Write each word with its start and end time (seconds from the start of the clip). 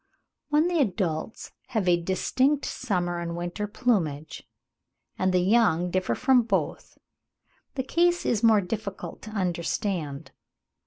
When 0.49 0.67
the 0.67 0.79
adults 0.79 1.51
have 1.67 1.87
a 1.87 2.01
distinct 2.01 2.65
summer 2.65 3.19
and 3.19 3.35
winter 3.37 3.67
plumage, 3.67 4.41
and 5.19 5.31
the 5.31 5.41
young 5.41 5.91
differ 5.91 6.15
from 6.15 6.41
both, 6.41 6.97
the 7.75 7.83
case 7.83 8.25
is 8.25 8.41
more 8.41 8.61
difficult 8.61 9.21
to 9.21 9.29
understand. 9.29 10.31